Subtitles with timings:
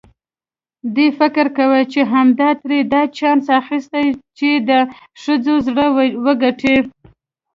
[0.95, 4.05] دی فکر کوي چې همدې ترې دا چانس اخیستی
[4.37, 4.71] چې د
[5.21, 5.85] ښځو زړه
[6.25, 6.77] وګټي.